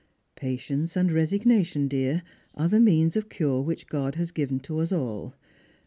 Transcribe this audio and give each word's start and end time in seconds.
Patience 0.33 0.95
and 0.95 1.11
I'esignation, 1.11 1.87
dear, 1.87 2.23
are 2.55 2.67
the 2.67 2.79
means 2.79 3.15
of 3.15 3.29
cure 3.29 3.61
which 3.61 3.85
God 3.85 4.15
has 4.15 4.31
given 4.31 4.59
to 4.61 4.79
us 4.79 4.91
all. 4.91 5.35